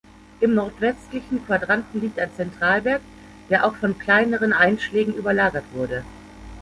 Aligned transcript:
Im 0.39 0.55
nordwestlichen 0.55 1.45
Quadranten 1.45 2.01
liegt 2.01 2.17
ein 2.19 2.33
Zentralberg, 2.35 3.03
der 3.51 3.67
auch 3.67 3.75
von 3.75 3.99
kleineren 3.99 4.51
Einschlägen 4.51 5.13
überlagert 5.13 5.65
wurde. 5.75 6.03